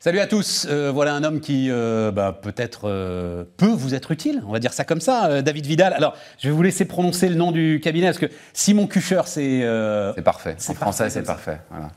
Salut 0.00 0.20
à 0.20 0.28
tous. 0.28 0.68
Euh, 0.70 0.92
voilà 0.94 1.12
un 1.14 1.24
homme 1.24 1.40
qui 1.40 1.66
euh, 1.70 2.12
bah, 2.12 2.38
peut-être 2.40 2.82
euh, 2.84 3.42
peut 3.56 3.66
vous 3.66 3.96
être 3.96 4.12
utile. 4.12 4.44
On 4.46 4.52
va 4.52 4.60
dire 4.60 4.72
ça 4.72 4.84
comme 4.84 5.00
ça, 5.00 5.42
David 5.42 5.66
Vidal. 5.66 5.92
Alors, 5.92 6.14
je 6.38 6.48
vais 6.48 6.54
vous 6.54 6.62
laisser 6.62 6.84
prononcer 6.84 7.28
le 7.28 7.34
nom 7.34 7.50
du 7.50 7.80
cabinet 7.82 8.06
parce 8.06 8.18
que 8.18 8.30
Simon 8.52 8.86
Kucher, 8.86 9.22
c'est. 9.26 9.66
c'est 10.14 10.22
parfait. 10.22 10.54
C'est 10.58 10.74
français, 10.74 11.10
c'est 11.10 11.22
parfait. 11.22 11.58
Voilà. 11.70 11.90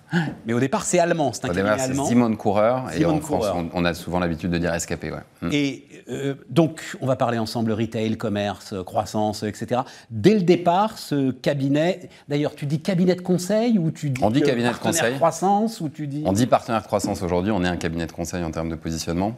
Mais 0.47 0.53
au 0.53 0.59
départ, 0.59 0.83
c'est 0.83 0.97
allemand. 0.97 1.31
C'est 1.31 1.45
un 1.45 1.49
au 1.49 1.53
cabinet 1.53 1.73
départ, 1.73 1.85
allemand. 1.85 2.05
Simon 2.05 2.35
Coureur. 2.35 2.85
Et 2.97 3.05
en 3.05 3.19
France, 3.19 3.45
on, 3.71 3.85
a 3.85 3.93
souvent 3.93 4.18
l'habitude 4.18 4.49
de 4.49 4.57
dire 4.57 4.73
SKP. 4.79 5.04
Ouais. 5.04 5.47
Mm. 5.47 5.49
Et 5.52 5.86
donc, 6.49 6.97
on 7.02 7.05
va 7.05 7.15
parler 7.15 7.38
ensemble 7.38 7.71
retail, 7.71 8.18
commerce, 8.18 8.73
croissance, 8.83 9.43
etc. 9.43 9.81
Dès 10.09 10.33
le 10.33 10.41
départ, 10.41 10.97
ce 10.97 11.29
cabinet. 11.29 12.09
D'ailleurs, 12.27 12.55
tu 12.55 12.65
dis 12.65 12.81
cabinet 12.81 13.13
de 13.13 13.21
conseil 13.21 13.77
ou 13.77 13.91
tu 13.91 14.09
dis. 14.09 14.23
On 14.23 14.31
dit 14.31 14.41
cabinet 14.41 14.71
de 14.71 14.77
conseil. 14.77 15.15
croissance 15.17 15.81
ou 15.81 15.89
tu 15.89 16.07
dis. 16.07 16.23
On 16.25 16.33
dit 16.33 16.47
partenaire 16.47 16.81
de 16.81 16.88
croissance 16.88 17.21
aujourd'hui. 17.21 17.52
On 17.52 17.63
est 17.63 17.67
un 17.67 17.77
cabinet 17.77 17.91
cabinet 17.91 18.08
de 18.08 18.12
conseil 18.13 18.44
en 18.44 18.52
termes 18.52 18.70
de 18.70 18.76
positionnement. 18.76 19.38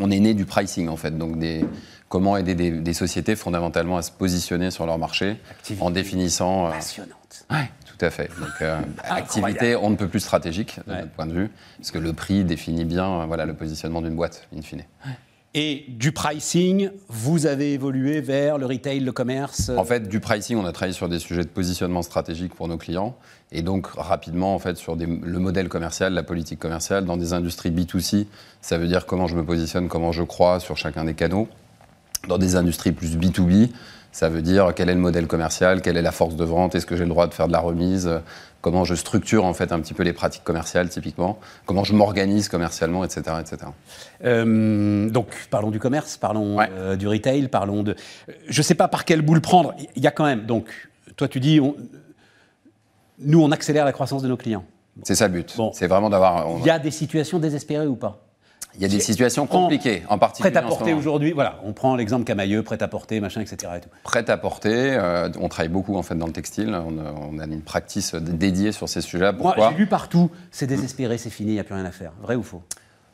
On 0.00 0.10
est 0.10 0.18
né 0.20 0.34
du 0.34 0.44
pricing, 0.44 0.88
en 0.88 0.96
fait, 0.96 1.16
donc 1.16 1.38
des, 1.38 1.64
comment 2.08 2.36
aider 2.36 2.54
des, 2.54 2.92
sociétés 2.92 3.36
fondamentalement 3.36 3.96
à 3.96 4.02
se 4.02 4.10
positionner 4.12 4.70
sur 4.70 4.86
leur 4.86 4.98
marché 4.98 5.36
en 5.80 5.90
définissant. 5.90 6.66
Euh, 6.66 6.70
Passionnante. 6.70 7.44
Ouais, 7.50 7.68
tout 7.84 8.04
à 8.04 8.10
fait. 8.10 8.30
Donc, 8.38 8.62
euh, 8.62 8.80
activité, 9.04 9.76
on 9.76 9.90
ne 9.90 9.96
peut 9.96 10.08
plus 10.08 10.20
stratégique, 10.20 10.78
de 10.86 10.92
notre 10.92 11.10
point 11.10 11.26
de 11.26 11.32
vue, 11.32 11.50
parce 11.78 11.90
que 11.90 11.98
le 11.98 12.12
prix 12.12 12.44
définit 12.44 12.84
bien 12.84 13.26
voilà, 13.26 13.44
le 13.44 13.54
positionnement 13.54 14.02
d'une 14.02 14.14
boîte, 14.14 14.46
in 14.56 14.62
fine. 14.62 14.84
Et 15.54 15.86
du 15.88 16.12
pricing, 16.12 16.90
vous 17.08 17.46
avez 17.46 17.72
évolué 17.72 18.20
vers 18.20 18.58
le 18.58 18.66
retail, 18.66 19.00
le 19.00 19.12
commerce 19.12 19.70
En 19.70 19.84
fait, 19.84 20.06
du 20.06 20.20
pricing, 20.20 20.58
on 20.58 20.66
a 20.66 20.72
travaillé 20.72 20.92
sur 20.92 21.08
des 21.08 21.18
sujets 21.18 21.42
de 21.42 21.48
positionnement 21.48 22.02
stratégique 22.02 22.54
pour 22.54 22.68
nos 22.68 22.76
clients. 22.76 23.16
Et 23.50 23.62
donc, 23.62 23.86
rapidement, 23.86 24.54
en 24.54 24.58
fait, 24.58 24.76
sur 24.76 24.94
le 24.94 25.38
modèle 25.38 25.70
commercial, 25.70 26.12
la 26.12 26.22
politique 26.22 26.58
commerciale, 26.58 27.06
dans 27.06 27.16
des 27.16 27.32
industries 27.32 27.70
B2C, 27.70 28.26
ça 28.60 28.76
veut 28.76 28.88
dire 28.88 29.06
comment 29.06 29.26
je 29.26 29.36
me 29.36 29.44
positionne, 29.44 29.88
comment 29.88 30.12
je 30.12 30.22
crois 30.22 30.60
sur 30.60 30.76
chacun 30.76 31.04
des 31.04 31.14
canaux. 31.14 31.48
Dans 32.28 32.36
des 32.36 32.56
industries 32.56 32.92
plus 32.92 33.16
B2B, 33.16 33.70
ça 34.18 34.28
veut 34.28 34.42
dire 34.42 34.72
quel 34.74 34.88
est 34.88 34.94
le 34.94 35.00
modèle 35.00 35.28
commercial, 35.28 35.80
quelle 35.80 35.96
est 35.96 36.02
la 36.02 36.10
force 36.10 36.34
de 36.34 36.44
vente, 36.44 36.74
est-ce 36.74 36.86
que 36.86 36.96
j'ai 36.96 37.04
le 37.04 37.08
droit 37.08 37.28
de 37.28 37.34
faire 37.34 37.46
de 37.46 37.52
la 37.52 37.60
remise, 37.60 38.10
comment 38.60 38.84
je 38.84 38.96
structure 38.96 39.44
en 39.44 39.54
fait 39.54 39.70
un 39.70 39.78
petit 39.78 39.94
peu 39.94 40.02
les 40.02 40.12
pratiques 40.12 40.42
commerciales 40.42 40.88
typiquement, 40.88 41.38
comment 41.66 41.84
je 41.84 41.94
m'organise 41.94 42.48
commercialement, 42.48 43.04
etc. 43.04 43.36
etc. 43.40 43.58
Euh, 44.24 45.08
donc 45.08 45.28
parlons 45.50 45.70
du 45.70 45.78
commerce, 45.78 46.16
parlons 46.16 46.58
euh, 46.58 46.96
du 46.96 47.06
retail, 47.06 47.46
parlons 47.46 47.84
de... 47.84 47.94
Je 48.48 48.58
ne 48.58 48.64
sais 48.64 48.74
pas 48.74 48.88
par 48.88 49.04
quelle 49.04 49.22
boule 49.22 49.40
prendre, 49.40 49.76
il 49.94 50.02
y 50.02 50.08
a 50.08 50.10
quand 50.10 50.26
même, 50.26 50.46
donc 50.46 50.66
toi 51.14 51.28
tu 51.28 51.38
dis, 51.38 51.60
nous 53.20 53.40
on 53.40 53.52
accélère 53.52 53.84
la 53.84 53.92
croissance 53.92 54.22
de 54.22 54.28
nos 54.28 54.36
clients. 54.36 54.64
C'est 55.04 55.14
ça 55.14 55.28
le 55.28 55.34
but, 55.34 55.56
c'est 55.74 55.86
vraiment 55.86 56.10
d'avoir... 56.10 56.44
Il 56.58 56.66
y 56.66 56.70
a 56.70 56.80
des 56.80 56.90
situations 56.90 57.38
désespérées 57.38 57.86
ou 57.86 57.94
pas? 57.94 58.27
Il 58.74 58.82
y 58.82 58.84
a 58.84 58.88
des 58.88 59.00
situations 59.00 59.46
compliquées, 59.46 60.02
en 60.08 60.18
particulier. 60.18 60.52
Prêt 60.52 60.60
à 60.60 60.62
porter 60.62 60.92
aujourd'hui, 60.92 61.32
voilà, 61.32 61.58
on 61.64 61.72
prend 61.72 61.96
l'exemple 61.96 62.24
Camailleux, 62.24 62.62
prêt 62.62 62.82
à 62.82 62.88
porter, 62.88 63.20
machin, 63.20 63.40
etc. 63.40 63.72
Et 63.76 63.80
Prêt 64.04 64.28
à 64.30 64.36
porter, 64.36 64.92
euh, 64.92 65.28
on 65.40 65.48
travaille 65.48 65.70
beaucoup 65.70 65.96
en 65.96 66.02
fait 66.02 66.14
dans 66.14 66.26
le 66.26 66.32
textile, 66.32 66.74
on 66.74 67.38
a, 67.38 67.44
une 67.44 67.62
practice 67.62 68.14
dédiée 68.14 68.72
sur 68.72 68.88
ces 68.88 69.00
sujets-là. 69.00 69.32
Moi, 69.32 69.54
j'ai 69.70 69.76
lu 69.76 69.86
partout, 69.86 70.30
c'est 70.50 70.66
désespéré, 70.66 71.18
c'est 71.18 71.30
fini, 71.30 71.50
il 71.50 71.54
n'y 71.54 71.60
a 71.60 71.64
plus 71.64 71.74
rien 71.74 71.84
à 71.84 71.90
faire. 71.90 72.12
Vrai 72.22 72.36
ou 72.36 72.42
faux? 72.42 72.62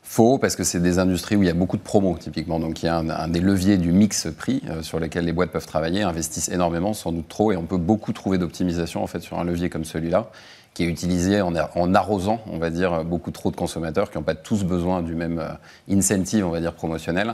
Faux, 0.03 0.37
parce 0.37 0.55
que 0.55 0.63
c'est 0.63 0.79
des 0.79 0.99
industries 0.99 1.35
où 1.35 1.41
il 1.41 1.47
y 1.47 1.51
a 1.51 1.55
beaucoup 1.55 1.77
de 1.77 1.81
promos, 1.81 2.15
typiquement. 2.19 2.59
Donc 2.59 2.83
il 2.83 2.85
y 2.85 2.89
a 2.89 2.97
un, 2.97 3.27
des 3.27 3.39
leviers 3.39 3.77
du 3.77 3.91
mix 3.91 4.27
prix 4.37 4.61
euh, 4.69 4.83
sur 4.83 4.99
lesquels 4.99 5.25
les 5.25 5.33
boîtes 5.33 5.51
peuvent 5.51 5.65
travailler, 5.65 6.03
investissent 6.03 6.49
énormément, 6.49 6.93
sans 6.93 7.11
doute 7.11 7.27
trop, 7.27 7.51
et 7.51 7.57
on 7.57 7.63
peut 7.63 7.77
beaucoup 7.77 8.13
trouver 8.13 8.37
d'optimisation 8.37 9.01
en 9.01 9.07
fait 9.07 9.21
sur 9.21 9.39
un 9.39 9.43
levier 9.43 9.69
comme 9.69 9.83
celui-là 9.83 10.29
qui 10.75 10.83
est 10.83 10.87
utilisé 10.87 11.41
en, 11.41 11.93
arrosant, 11.95 12.41
on 12.51 12.57
va 12.57 12.69
dire, 12.69 13.05
beaucoup 13.05 13.31
trop 13.31 13.49
de 13.49 13.55
consommateurs 13.55 14.11
qui 14.11 14.17
n'ont 14.17 14.25
pas 14.25 14.35
tous 14.35 14.65
besoin 14.65 15.01
du 15.01 15.15
même 15.15 15.39
euh, 15.39 15.95
incentive, 15.95 16.45
on 16.45 16.49
va 16.49 16.59
dire, 16.59 16.73
promotionnel. 16.73 17.33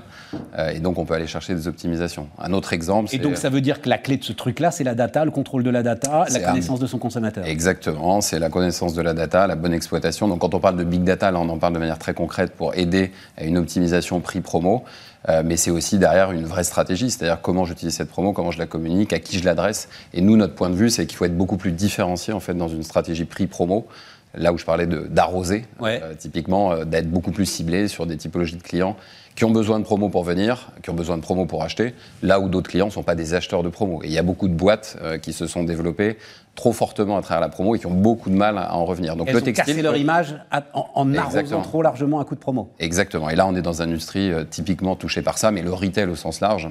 Euh, 0.59 0.69
et 0.69 0.79
donc, 0.79 0.99
on 0.99 1.05
peut 1.05 1.15
aller 1.15 1.25
chercher 1.25 1.55
des 1.55 1.67
optimisations. 1.67 2.27
Un 2.37 2.53
autre 2.53 2.71
exemple, 2.71 3.09
Et 3.11 3.17
donc, 3.17 3.37
ça 3.37 3.49
veut 3.49 3.61
dire 3.61 3.81
que 3.81 3.89
la 3.89 3.97
clé 3.97 4.17
de 4.17 4.23
ce 4.23 4.31
truc-là, 4.31 4.69
c'est 4.69 4.83
la 4.83 4.93
data, 4.93 5.25
le 5.25 5.31
contrôle 5.31 5.63
de 5.63 5.71
la 5.71 5.81
data, 5.81 6.25
la 6.31 6.39
connaissance 6.39 6.79
de 6.79 6.85
son 6.85 6.99
consommateur. 6.99 7.43
Exactement, 7.47 8.21
c'est 8.21 8.37
la 8.37 8.49
connaissance 8.49 8.93
de 8.93 9.01
la 9.01 9.15
data, 9.15 9.47
la 9.47 9.55
bonne 9.55 9.73
exploitation. 9.73 10.27
Donc, 10.27 10.41
quand 10.41 10.53
on 10.53 10.59
parle 10.59 10.77
de 10.77 10.83
big 10.83 11.03
data, 11.03 11.31
là, 11.31 11.39
on 11.39 11.49
en 11.49 11.57
parle 11.57 11.73
de 11.73 11.79
manière 11.79 11.97
très 11.97 12.13
concrète 12.13 12.51
pour 12.51 12.75
aider 12.75 13.11
à 13.37 13.43
une 13.43 13.57
optimisation 13.57 14.19
prix-promo. 14.19 14.83
Euh, 15.29 15.43
mais 15.45 15.55
c'est 15.55 15.69
aussi 15.69 15.99
derrière 15.99 16.31
une 16.31 16.45
vraie 16.45 16.63
stratégie, 16.63 17.11
c'est-à-dire 17.11 17.41
comment 17.41 17.65
j'utilise 17.65 17.93
cette 17.93 18.09
promo, 18.09 18.33
comment 18.33 18.51
je 18.51 18.57
la 18.57 18.65
communique, 18.65 19.13
à 19.13 19.19
qui 19.19 19.37
je 19.37 19.45
l'adresse. 19.45 19.87
Et 20.13 20.21
nous, 20.21 20.35
notre 20.35 20.55
point 20.55 20.69
de 20.69 20.75
vue, 20.75 20.89
c'est 20.89 21.05
qu'il 21.05 21.15
faut 21.15 21.25
être 21.25 21.37
beaucoup 21.37 21.57
plus 21.57 21.71
différencié 21.71 22.33
en 22.33 22.39
fait 22.39 22.55
dans 22.55 22.67
une 22.67 22.83
stratégie 22.83 23.25
prix-promo. 23.31 23.87
Là 24.33 24.53
où 24.53 24.57
je 24.57 24.63
parlais 24.63 24.85
d'arroser, 24.85 25.65
euh, 25.81 26.13
typiquement, 26.17 26.71
euh, 26.71 26.85
d'être 26.85 27.11
beaucoup 27.11 27.31
plus 27.31 27.45
ciblé 27.45 27.89
sur 27.89 28.05
des 28.05 28.15
typologies 28.15 28.55
de 28.55 28.63
clients 28.63 28.95
qui 29.35 29.43
ont 29.43 29.51
besoin 29.51 29.79
de 29.79 29.83
promo 29.83 30.07
pour 30.07 30.23
venir, 30.23 30.71
qui 30.83 30.89
ont 30.89 30.93
besoin 30.93 31.17
de 31.17 31.21
promo 31.21 31.45
pour 31.45 31.63
acheter, 31.63 31.93
là 32.21 32.39
où 32.39 32.47
d'autres 32.47 32.69
clients 32.69 32.85
ne 32.85 32.91
sont 32.91 33.03
pas 33.03 33.15
des 33.15 33.33
acheteurs 33.33 33.63
de 33.63 33.69
promo. 33.69 34.01
Et 34.03 34.07
il 34.07 34.13
y 34.13 34.17
a 34.17 34.23
beaucoup 34.23 34.47
de 34.47 34.53
boîtes 34.53 34.97
qui 35.21 35.33
se 35.33 35.47
sont 35.47 35.63
développées 35.63 36.17
trop 36.55 36.73
fortement 36.73 37.17
à 37.17 37.21
travers 37.21 37.41
la 37.41 37.49
promo 37.49 37.75
et 37.75 37.79
qui 37.79 37.87
ont 37.87 37.93
beaucoup 37.93 38.29
de 38.29 38.35
mal 38.35 38.57
à 38.57 38.75
en 38.75 38.85
revenir. 38.85 39.15
Donc 39.15 39.29
Elles 39.29 39.35
le 39.35 39.41
textile, 39.41 39.63
ont 39.63 39.73
cassé 39.73 39.81
leur 39.81 39.95
image 39.95 40.35
en, 40.73 41.13
arrosant 41.13 41.61
trop 41.61 41.81
largement 41.81 42.19
un 42.19 42.25
coup 42.25 42.35
de 42.35 42.39
promo. 42.39 42.71
Exactement. 42.79 43.29
Et 43.29 43.35
là, 43.35 43.47
on 43.47 43.55
est 43.55 43.61
dans 43.61 43.81
une 43.81 43.89
industrie 43.89 44.31
euh, 44.31 44.43
typiquement 44.43 44.95
touchée 44.95 45.21
par 45.21 45.37
ça, 45.37 45.51
mais 45.51 45.61
le 45.61 45.73
retail 45.73 46.09
au 46.09 46.15
sens 46.15 46.41
large. 46.41 46.69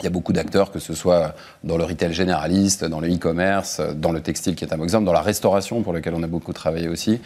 Il 0.00 0.04
y 0.04 0.06
a 0.06 0.10
beaucoup 0.10 0.32
d'acteurs, 0.32 0.70
que 0.70 0.78
ce 0.78 0.94
soit 0.94 1.34
dans 1.64 1.76
le 1.76 1.84
retail 1.84 2.12
généraliste, 2.12 2.84
dans 2.84 3.00
le 3.00 3.12
e-commerce, 3.12 3.80
dans 3.96 4.12
le 4.12 4.20
textile 4.20 4.54
qui 4.54 4.64
est 4.64 4.72
un 4.72 4.82
exemple, 4.82 5.04
dans 5.04 5.12
la 5.12 5.22
restauration 5.22 5.82
pour 5.82 5.92
lequel 5.92 6.14
on 6.14 6.22
a 6.22 6.26
beaucoup 6.26 6.52
travaillé 6.52 6.88
aussi, 6.88 7.20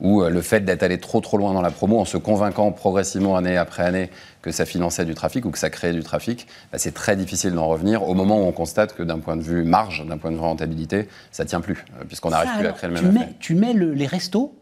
où 0.00 0.22
euh, 0.22 0.30
le 0.30 0.40
fait 0.42 0.60
d'être 0.60 0.82
allé 0.82 0.98
trop 0.98 1.20
trop 1.20 1.38
loin 1.38 1.54
dans 1.54 1.62
la 1.62 1.70
promo 1.70 1.98
en 1.98 2.04
se 2.04 2.16
convainquant 2.16 2.70
progressivement 2.72 3.36
année 3.36 3.56
après 3.56 3.82
année 3.82 4.10
que 4.42 4.50
ça 4.50 4.64
finançait 4.64 5.04
du 5.04 5.14
trafic 5.14 5.44
ou 5.44 5.50
que 5.50 5.58
ça 5.58 5.70
créait 5.70 5.92
du 5.92 6.02
trafic, 6.02 6.46
bah, 6.70 6.78
c'est 6.78 6.94
très 6.94 7.16
difficile 7.16 7.52
d'en 7.52 7.66
revenir 7.66 8.02
au 8.08 8.14
moment 8.14 8.40
où 8.40 8.44
on 8.44 8.52
constate 8.52 8.94
que 8.94 9.02
d'un 9.02 9.18
point 9.18 9.36
de 9.36 9.42
vue 9.42 9.64
marge, 9.64 10.06
d'un 10.06 10.18
point 10.18 10.30
de 10.30 10.36
vue 10.36 10.42
rentabilité, 10.42 11.08
ça 11.32 11.44
tient 11.44 11.60
plus, 11.60 11.84
euh, 11.98 12.04
puisqu'on 12.06 12.30
n'arrive 12.30 12.50
plus 12.58 12.66
à 12.66 12.72
créer 12.72 12.90
le 12.90 13.00
même 13.00 13.16
effet. 13.16 13.28
tu 13.40 13.54
mets 13.54 13.74
les 13.74 14.06
restos 14.06 14.54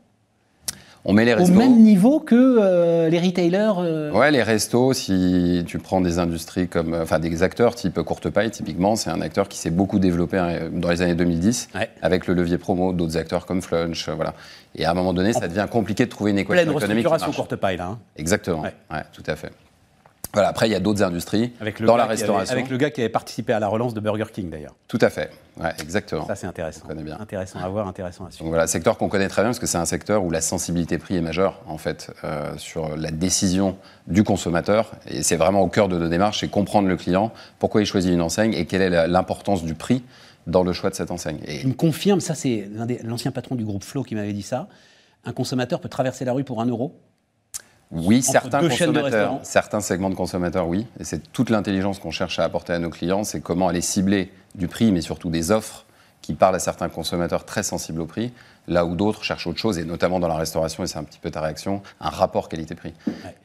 on 1.08 1.12
met 1.12 1.24
les 1.24 1.34
restos. 1.34 1.52
Au 1.52 1.56
même 1.56 1.78
niveau 1.78 2.18
que 2.18 2.34
euh, 2.34 3.08
les 3.08 3.20
retailers 3.20 3.72
euh 3.78 4.10
Ouais, 4.10 4.30
les 4.32 4.42
restos, 4.42 4.92
si 4.92 5.62
tu 5.66 5.78
prends 5.78 6.00
des 6.00 6.18
industries 6.18 6.66
comme. 6.66 6.94
Euh, 6.94 7.02
enfin, 7.04 7.20
des 7.20 7.42
acteurs 7.42 7.74
type 7.76 8.02
Courte 8.02 8.28
Paille, 8.28 8.50
typiquement, 8.50 8.96
c'est 8.96 9.10
un 9.10 9.20
acteur 9.20 9.48
qui 9.48 9.58
s'est 9.58 9.70
beaucoup 9.70 10.00
développé 10.00 10.36
hein, 10.36 10.68
dans 10.72 10.90
les 10.90 11.02
années 11.02 11.14
2010 11.14 11.68
avec 12.02 12.26
le 12.26 12.34
levier 12.34 12.58
promo 12.58 12.92
d'autres 12.92 13.16
acteurs 13.16 13.46
comme 13.46 13.62
Flunch. 13.62 14.08
voilà. 14.08 14.34
Et 14.74 14.84
à 14.84 14.90
un 14.90 14.94
moment 14.94 15.14
donné, 15.14 15.32
ça 15.32 15.48
devient 15.48 15.66
compliqué 15.70 16.04
de 16.04 16.10
trouver 16.10 16.32
une 16.32 16.38
équation 16.38 16.64
Pleine 16.64 16.76
économique. 16.76 17.06
restructuration 17.06 17.32
Courte 17.32 17.56
Paille, 17.56 17.76
là. 17.76 17.86
Hein. 17.86 17.98
Exactement. 18.16 18.62
Ouais. 18.62 19.02
tout 19.12 19.22
à 19.26 19.36
fait. 19.36 19.52
Voilà, 20.32 20.48
après, 20.48 20.69
il 20.69 20.72
y 20.72 20.75
a 20.75 20.81
d'autres 20.81 21.03
industries 21.03 21.53
dans 21.81 21.97
la 21.97 22.06
restauration. 22.06 22.53
avec 22.53 22.69
le 22.69 22.76
gars 22.76 22.91
qui 22.91 23.00
avait 23.00 23.10
participé 23.10 23.53
à 23.53 23.60
la 23.60 23.69
relance 23.69 23.94
de 23.94 24.00
Burger 24.00 24.26
King, 24.32 24.50
d'ailleurs. 24.50 24.75
Tout 24.88 24.98
à 25.00 25.09
fait, 25.09 25.31
ouais, 25.59 25.70
exactement. 25.81 26.26
Ça, 26.26 26.34
c'est 26.34 26.47
intéressant. 26.47 26.82
On 26.84 26.88
connaît 26.88 27.03
bien. 27.03 27.16
Intéressant 27.19 27.59
à 27.59 27.69
voir, 27.69 27.88
intéressant 27.88 28.26
à 28.26 28.31
suivre. 28.31 28.44
Donc 28.44 28.50
voilà, 28.50 28.66
secteur 28.66 28.98
qu'on 28.98 29.09
connaît 29.09 29.28
très 29.28 29.42
bien, 29.42 29.50
parce 29.50 29.59
que 29.59 29.66
c'est 29.66 29.78
un 29.78 29.86
secteur 29.86 30.25
où 30.25 30.31
la 30.31 30.41
sensibilité 30.41 30.98
prix 30.98 31.16
est 31.16 31.22
majeure, 31.22 31.62
en 31.66 31.78
fait, 31.78 32.12
euh, 32.25 32.53
sur 32.59 32.97
la 32.97 33.10
décision 33.10 33.78
du 34.06 34.25
consommateur. 34.25 34.92
Et 35.06 35.22
c'est 35.22 35.36
vraiment 35.36 35.60
au 35.60 35.69
cœur 35.69 35.88
de 35.88 35.98
nos 35.98 36.09
démarches, 36.09 36.41
c'est 36.41 36.48
comprendre 36.48 36.88
le 36.88 36.97
client, 36.97 37.32
pourquoi 37.59 37.81
il 37.81 37.86
choisit 37.86 38.12
une 38.12 38.20
enseigne 38.20 38.53
et 38.53 38.66
quelle 38.66 38.82
est 38.82 39.09
l'importance 39.09 39.65
du 39.65 39.75
prix 39.75 40.03
dans 40.47 40.62
le 40.62 40.72
choix 40.72 40.91
de 40.91 40.94
cette 40.94 41.10
enseigne. 41.10 41.38
Et... 41.47 41.60
Il 41.62 41.69
me 41.69 41.75
confirme, 41.75 42.20
ça 42.20 42.34
c'est 42.34 42.69
l'ancien 43.03 43.32
patron 43.32 43.54
du 43.54 43.65
groupe 43.65 43.84
Flow 43.84 44.03
qui 44.03 44.15
m'avait 44.15 44.32
dit 44.32 44.42
ça, 44.42 44.69
un 45.25 45.32
consommateur 45.32 45.81
peut 45.81 45.88
traverser 45.88 46.25
la 46.25 46.32
rue 46.32 46.44
pour 46.44 46.60
un 46.60 46.66
euro? 46.66 47.00
Oui, 47.91 48.22
certains 48.22 48.60
consommateurs, 48.60 49.38
certains 49.42 49.80
segments 49.80 50.10
de 50.10 50.14
consommateurs, 50.14 50.69
oui. 50.69 50.86
Et 50.98 51.04
c'est 51.04 51.32
toute 51.32 51.50
l'intelligence 51.50 51.98
qu'on 51.98 52.10
cherche 52.10 52.38
à 52.38 52.44
apporter 52.44 52.72
à 52.72 52.78
nos 52.78 52.91
clients, 52.91 53.24
c'est 53.24 53.41
comment 53.41 53.69
aller 53.69 53.80
cibler 53.80 54.32
du 54.54 54.69
prix, 54.69 54.92
mais 54.92 55.00
surtout 55.00 55.30
des 55.30 55.50
offres 55.50 55.85
qui 56.26 56.34
parlent 56.34 56.56
à 56.56 56.59
certains 56.59 56.89
consommateurs 56.89 57.45
très 57.45 57.62
sensibles 57.62 58.00
au 58.00 58.06
prix, 58.06 58.33
là 58.66 58.84
où 58.84 58.97
d'autres 58.97 59.22
cherchent 59.22 59.47
autre 59.47 59.60
chose, 59.60 59.78
et 59.78 59.84
notamment 59.84 60.18
dans 60.18 60.27
la 60.27 60.34
restauration, 60.34 60.83
et 60.83 60.89
c'est 60.89 60.98
un 60.98 61.04
petit 61.04 61.21
peu 61.21 61.30
ta 61.30 61.41
réaction, 61.41 61.83
un 62.00 62.10
rapport 62.10 62.48
qualité-prix. 62.48 62.95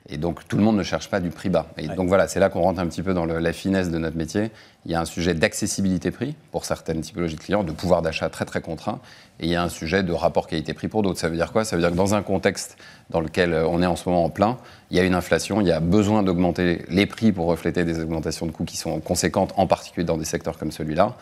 Et 0.10 0.18
donc 0.18 0.48
tout 0.48 0.58
le 0.58 0.64
monde 0.64 0.78
ne 0.78 0.82
cherche 0.82 1.08
pas 1.08 1.20
du 1.20 1.30
prix 1.30 1.50
bas. 1.50 1.68
Et 1.78 1.88
donc 1.90 2.08
voilà, 2.08 2.28
c'est 2.28 2.40
là 2.40 2.50
qu'on 2.50 2.62
rentre 2.62 2.80
un 2.80 2.88
petit 2.88 3.04
peu 3.04 3.14
dans 3.14 3.26
la 3.26 3.54
finesse 3.54 3.92
de 3.92 4.00
notre 4.00 4.18
métier. 4.18 4.50
Il 4.88 4.92
y 4.92 4.96
a 4.96 5.00
un 5.00 5.06
sujet 5.06 5.36
d'accessibilité 5.36 6.10
prix 6.10 6.36
pour 6.52 6.66
certaines 6.66 7.02
typologies 7.02 7.36
de 7.36 7.42
clients, 7.42 7.64
de 7.64 7.72
pouvoir 7.72 8.02
d'achat 8.02 8.30
très 8.30 8.46
très 8.46 8.62
contraint, 8.62 9.00
et 9.40 9.46
il 9.46 9.52
y 9.52 9.56
a 9.56 9.62
un 9.62 9.70
sujet 9.70 10.02
de 10.02 10.12
rapport 10.12 10.48
qualité-prix 10.48 10.88
pour 10.88 11.04
d'autres. 11.04 11.20
Ça 11.20 11.30
veut 11.30 11.36
dire 11.36 11.52
quoi? 11.52 11.64
Ça 11.66 11.76
veut 11.76 11.84
dire 11.84 11.92
que 11.92 11.96
dans 11.96 12.16
un 12.16 12.24
contexte 12.24 12.78
dans 13.12 13.22
lequel 13.22 13.54
euh, 13.54 13.68
on 13.68 13.84
est 13.84 13.86
en 13.86 13.96
ce 13.96 14.10
moment 14.10 14.26
en 14.26 14.32
plein, 14.32 14.58
il 14.90 14.98
y 14.98 15.00
a 15.00 15.04
une 15.04 15.14
inflation, 15.14 15.62
il 15.62 15.68
y 15.68 15.72
a 15.72 15.80
besoin 15.80 16.24
d'augmenter 16.24 16.84
les 16.90 17.06
prix 17.06 17.32
pour 17.32 17.46
refléter 17.46 17.84
des 17.84 18.00
augmentations 18.00 18.48
de 18.48 18.52
coûts 18.52 18.66
qui 18.66 18.78
sont 18.78 19.00
conséquentes, 19.02 19.54
en 19.56 19.68
particulier 19.68 20.04
dans 20.04 20.18
des 20.18 20.26
secteurs 20.26 20.58
comme 20.58 20.72
celui-là. 20.72 21.16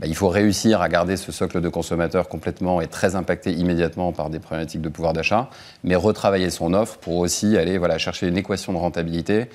Bah, 0.00 0.06
il 0.06 0.14
faut 0.14 0.28
réussir 0.28 0.80
à 0.80 0.88
garder 0.88 1.16
ce 1.16 1.30
socle 1.30 1.60
de 1.60 1.68
consommateurs 1.68 2.28
complètement 2.28 2.80
et 2.80 2.86
très 2.86 3.16
impacté 3.16 3.52
immédiatement 3.52 4.12
par 4.12 4.30
des 4.30 4.38
problématiques 4.38 4.80
de 4.80 4.88
pouvoir 4.88 5.12
d'achat, 5.12 5.50
mais 5.84 5.94
retravailler 5.94 6.48
son 6.48 6.72
offre 6.72 6.96
pour 6.96 7.18
aussi 7.18 7.58
aller 7.58 7.76
voilà, 7.76 7.98
chercher 7.98 8.26
une 8.26 8.38
équation 8.38 8.72
de 8.72 8.78
rentabilité 8.78 9.50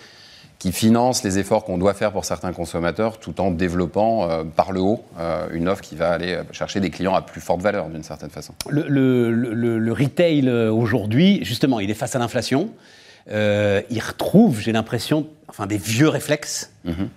qui 0.59 0.71
finance 0.71 1.23
les 1.23 1.39
efforts 1.39 1.65
qu'on 1.65 1.79
doit 1.79 1.95
faire 1.95 2.11
pour 2.11 2.25
certains 2.25 2.53
consommateurs 2.53 3.19
tout 3.19 3.41
en 3.41 3.49
développant 3.49 4.29
euh, 4.29 4.43
par 4.43 4.71
le 4.71 4.81
haut 4.81 5.03
euh, 5.19 5.47
une 5.51 5.67
offre 5.67 5.81
qui 5.81 5.95
va 5.95 6.11
aller 6.11 6.39
chercher 6.51 6.79
des 6.79 6.91
clients 6.91 7.15
à 7.15 7.21
plus 7.23 7.41
forte 7.41 7.61
valeur 7.61 7.89
d'une 7.89 8.03
certaine 8.03 8.29
façon. 8.29 8.53
Le, 8.69 9.91
retail 9.91 10.47
aujourd'hui, 10.49 11.43
justement, 11.43 11.79
il 11.79 11.89
est 11.89 11.95
face 11.95 12.15
à 12.15 12.19
l'inflation. 12.19 12.69
il 13.27 13.99
retrouve, 13.99 14.59
j'ai 14.59 14.73
l'impression, 14.73 15.27
enfin, 15.47 15.65
des 15.65 15.77
vieux 15.77 16.09
réflexes. 16.09 16.71
Mm-hmm 16.85 17.07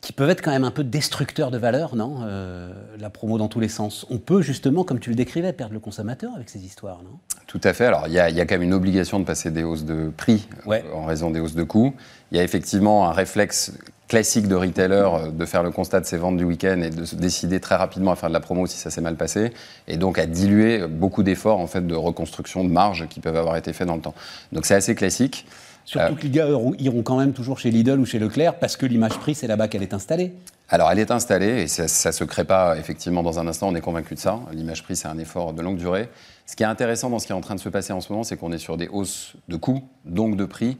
qui 0.00 0.12
peuvent 0.12 0.30
être 0.30 0.42
quand 0.42 0.50
même 0.50 0.64
un 0.64 0.70
peu 0.70 0.84
destructeurs 0.84 1.50
de 1.50 1.58
valeur, 1.58 1.96
non 1.96 2.18
euh, 2.22 2.72
La 2.98 3.10
promo 3.10 3.38
dans 3.38 3.48
tous 3.48 3.60
les 3.60 3.68
sens. 3.68 4.06
On 4.10 4.18
peut 4.18 4.42
justement, 4.42 4.84
comme 4.84 5.00
tu 5.00 5.10
le 5.10 5.16
décrivais, 5.16 5.52
perdre 5.52 5.74
le 5.74 5.80
consommateur 5.80 6.32
avec 6.34 6.48
ces 6.48 6.64
histoires, 6.64 7.02
non? 7.02 7.18
Tout 7.46 7.60
à 7.64 7.72
fait. 7.72 7.86
Alors, 7.86 8.06
il 8.06 8.12
y, 8.12 8.18
a 8.18 8.30
quand 8.30 8.54
même 8.54 8.62
une 8.62 8.74
obligation 8.74 9.20
de 9.20 9.24
passer 9.24 9.50
des 9.50 9.62
hausses 9.62 9.84
de 9.84 10.10
prix 10.16 10.48
euh, 10.66 10.80
en 10.94 11.04
raison 11.04 11.30
des 11.30 11.40
hausses 11.40 11.54
de 11.54 11.62
coûts. 11.62 11.94
Il 12.32 12.36
y 12.36 12.40
a 12.40 12.44
effectivement 12.44 13.08
un 13.08 13.12
réflexe 13.12 13.72
classique 14.08 14.48
de 14.48 14.54
retailer 14.54 15.08
euh, 15.12 15.30
de 15.30 15.44
faire 15.44 15.62
le 15.62 15.70
constat 15.70 16.00
de 16.00 16.06
ses 16.06 16.16
ventes 16.16 16.36
du 16.36 16.44
week-end 16.44 16.80
et 16.82 16.90
de 16.90 17.04
se 17.04 17.16
décider 17.16 17.60
très 17.60 17.76
rapidement 17.76 18.12
à 18.12 18.16
faire 18.16 18.28
de 18.28 18.34
la 18.34 18.40
promo 18.40 18.66
si 18.66 18.78
ça 18.78 18.90
s'est 18.90 19.00
mal 19.00 19.16
passé, 19.16 19.52
et 19.88 19.96
donc 19.96 20.18
à 20.18 20.26
diluer 20.26 20.86
beaucoup 20.86 21.22
d'efforts 21.22 21.60
en 21.60 21.66
fait 21.66 21.86
de 21.86 21.94
reconstruction 21.94 22.64
de 22.64 22.70
marge 22.70 23.06
qui 23.08 23.20
peuvent 23.20 23.36
avoir 23.36 23.56
été 23.56 23.72
faits 23.72 23.86
dans 23.86 23.96
le 23.96 24.02
temps. 24.02 24.14
Donc 24.52 24.66
c'est 24.66 24.74
assez 24.74 24.94
classique. 24.94 25.46
Surtout 25.86 26.14
euh, 26.14 26.16
que 26.16 26.22
les 26.22 26.30
gars 26.30 26.48
iront 26.78 27.02
quand 27.02 27.16
même 27.16 27.32
toujours 27.32 27.58
chez 27.58 27.70
Lidl 27.70 27.98
ou 28.00 28.04
chez 28.04 28.18
Leclerc 28.18 28.58
parce 28.58 28.76
que 28.76 28.84
l'image 28.84 29.18
prix, 29.18 29.34
c'est 29.34 29.46
là-bas 29.46 29.68
qu'elle 29.68 29.84
est 29.84 29.94
installée. 29.94 30.34
Alors, 30.68 30.90
elle 30.90 30.98
est 30.98 31.12
installée 31.12 31.62
et 31.62 31.68
ça 31.68 31.84
ne 31.84 32.12
se 32.12 32.24
crée 32.24 32.44
pas 32.44 32.76
effectivement 32.76 33.22
dans 33.22 33.38
un 33.38 33.46
instant, 33.46 33.68
on 33.68 33.74
est 33.76 33.80
convaincu 33.80 34.14
de 34.14 34.18
ça. 34.18 34.40
L'image 34.52 34.82
prix, 34.82 34.96
c'est 34.96 35.06
un 35.06 35.16
effort 35.16 35.52
de 35.52 35.62
longue 35.62 35.78
durée. 35.78 36.10
Ce 36.44 36.56
qui 36.56 36.64
est 36.64 36.66
intéressant 36.66 37.08
dans 37.08 37.20
ce 37.20 37.26
qui 37.26 37.32
est 37.32 37.36
en 37.36 37.40
train 37.40 37.54
de 37.54 37.60
se 37.60 37.68
passer 37.68 37.92
en 37.92 38.00
ce 38.00 38.12
moment, 38.12 38.24
c'est 38.24 38.36
qu'on 38.36 38.50
est 38.50 38.58
sur 38.58 38.76
des 38.76 38.88
hausses 38.88 39.34
de 39.48 39.56
coûts, 39.56 39.84
donc 40.04 40.36
de 40.36 40.44
prix, 40.44 40.76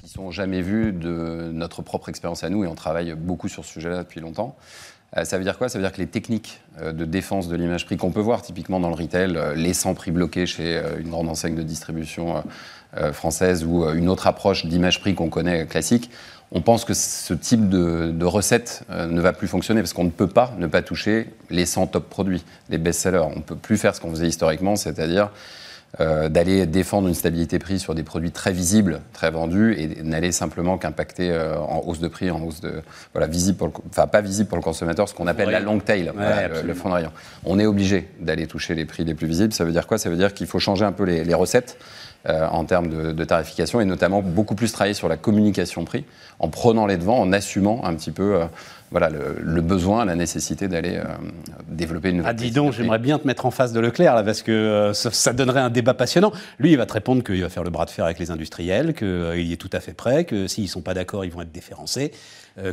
qui 0.00 0.08
sont 0.08 0.30
jamais 0.30 0.62
vues 0.62 0.92
de 0.92 1.50
notre 1.52 1.82
propre 1.82 2.08
expérience 2.08 2.44
à 2.44 2.48
nous 2.48 2.62
et 2.62 2.68
on 2.68 2.76
travaille 2.76 3.14
beaucoup 3.14 3.48
sur 3.48 3.64
ce 3.64 3.72
sujet-là 3.72 4.04
depuis 4.04 4.20
longtemps. 4.20 4.56
Euh, 5.16 5.24
ça 5.24 5.38
veut 5.38 5.44
dire 5.44 5.56
quoi? 5.56 5.68
Ça 5.68 5.78
veut 5.78 5.84
dire 5.84 5.92
que 5.92 6.00
les 6.00 6.06
techniques 6.06 6.60
euh, 6.80 6.92
de 6.92 7.04
défense 7.04 7.48
de 7.48 7.56
l'image 7.56 7.86
prix 7.86 7.96
qu'on 7.96 8.10
peut 8.10 8.20
voir 8.20 8.42
typiquement 8.42 8.80
dans 8.80 8.90
le 8.90 8.94
retail, 8.94 9.38
les 9.56 9.72
100 9.72 9.94
prix 9.94 10.10
bloqués 10.10 10.46
chez 10.46 10.82
une 10.98 11.10
grande 11.10 11.28
enseigne 11.28 11.54
de 11.54 11.62
distribution 11.62 12.42
euh, 12.96 13.12
française 13.12 13.66
ou 13.66 13.84
euh, 13.84 13.92
une 13.92 14.08
autre 14.08 14.26
approche 14.26 14.64
d'image 14.64 15.00
prix 15.00 15.14
qu'on 15.14 15.28
connaît 15.28 15.66
classique, 15.66 16.10
on 16.52 16.62
pense 16.62 16.86
que 16.86 16.94
ce 16.94 17.34
type 17.34 17.68
de, 17.68 18.24
recette 18.24 18.82
euh, 18.88 19.04
ne 19.04 19.20
va 19.20 19.34
plus 19.34 19.46
fonctionner 19.46 19.82
parce 19.82 19.92
qu'on 19.92 20.04
ne 20.04 20.10
peut 20.10 20.26
pas 20.26 20.54
ne 20.56 20.66
pas 20.66 20.80
toucher 20.80 21.28
les 21.50 21.66
100 21.66 21.88
top 21.88 22.08
produits, 22.08 22.42
les 22.70 22.78
best-sellers. 22.78 23.26
On 23.30 23.36
ne 23.36 23.42
peut 23.42 23.56
plus 23.56 23.76
faire 23.76 23.94
ce 23.94 24.00
qu'on 24.00 24.08
faisait 24.08 24.28
historiquement, 24.28 24.74
c'est-à-dire 24.74 25.30
d'aller 25.98 26.66
défendre 26.66 27.08
une 27.08 27.14
stabilité 27.14 27.58
prix 27.58 27.78
sur 27.78 27.94
des 27.94 28.02
produits 28.02 28.30
très 28.30 28.52
visibles, 28.52 29.00
très 29.12 29.30
vendus, 29.30 29.74
et 29.78 30.02
n'aller 30.02 30.32
simplement 30.32 30.78
qu'impacter 30.78 31.34
en 31.34 31.82
hausse 31.86 31.98
de 31.98 32.08
prix, 32.08 32.30
en 32.30 32.42
hausse 32.42 32.60
de 32.60 32.82
voilà 33.14 33.26
visible, 33.26 33.56
pour 33.56 33.72
enfin 33.88 34.06
pas 34.06 34.20
visible 34.20 34.48
pour 34.48 34.58
le 34.58 34.62
consommateur, 34.62 35.08
ce 35.08 35.14
qu'on 35.14 35.26
appelle 35.26 35.50
la 35.50 35.60
long 35.60 35.80
tail, 35.80 36.12
le, 36.64 36.74
fond 36.74 36.90
de 36.90 36.94
rayon. 36.94 37.10
On 37.44 37.58
est 37.58 37.66
obligé 37.66 38.08
d'aller 38.20 38.46
toucher 38.46 38.74
les 38.74 38.84
prix 38.84 39.04
les 39.04 39.14
plus 39.14 39.26
visibles. 39.26 39.52
Ça 39.52 39.64
veut 39.64 39.72
dire 39.72 39.86
quoi? 39.86 39.98
Ça 39.98 40.10
veut 40.10 40.16
dire 40.16 40.34
qu'il 40.34 40.46
faut 40.46 40.60
changer 40.60 40.84
un 40.84 40.92
peu 40.92 41.04
les 41.04 41.34
recettes. 41.34 41.78
Euh, 42.28 42.46
en 42.50 42.64
termes 42.64 43.14
de, 43.14 43.24
tarification 43.24 43.80
et 43.80 43.86
notamment 43.86 44.20
beaucoup 44.20 44.54
plus 44.54 44.70
travailler 44.70 44.92
sur 44.92 45.08
la 45.08 45.16
communication 45.16 45.84
prix 45.86 46.04
en 46.40 46.48
prenant 46.48 46.86
les 46.86 46.98
devants, 46.98 47.18
en 47.18 47.32
assumant 47.32 47.82
un 47.84 47.94
petit 47.94 48.10
peu 48.10 48.34
euh, 48.34 48.44
voilà, 48.90 49.08
le, 49.08 49.60
besoin, 49.62 50.04
la 50.04 50.14
nécessité 50.14 50.68
d'aller 50.68 50.96
euh, 50.96 51.04
développer 51.68 52.10
une 52.10 52.18
nouvelle. 52.18 52.30
Ah, 52.30 52.34
dis 52.34 52.50
donc, 52.50 52.74
j'aimerais 52.74 52.98
bien 52.98 53.18
te 53.18 53.26
mettre 53.26 53.46
en 53.46 53.50
face 53.50 53.72
de 53.72 53.80
Leclerc, 53.80 54.14
là, 54.14 54.22
parce 54.22 54.42
que 54.42 54.90
ça, 54.92 55.32
donnerait 55.32 55.60
un 55.60 55.70
débat 55.70 55.94
passionnant. 55.94 56.32
Lui, 56.58 56.72
il 56.72 56.76
va 56.76 56.84
te 56.84 56.92
répondre 56.92 57.22
qu'il 57.22 57.40
va 57.40 57.48
faire 57.48 57.64
le 57.64 57.70
bras 57.70 57.86
de 57.86 57.90
fer 57.90 58.04
avec 58.04 58.18
les 58.18 58.30
industriels, 58.30 58.92
qu'il 58.94 59.50
est 59.50 59.60
tout 59.60 59.70
à 59.72 59.80
fait 59.80 59.94
prêt, 59.94 60.24
que 60.24 60.48
s'ils 60.48 60.64
ne 60.64 60.68
sont 60.68 60.82
pas 60.82 60.94
d'accord, 60.94 61.24
ils 61.24 61.30
vont 61.30 61.42
être 61.42 61.52
déférencés, 61.52 62.12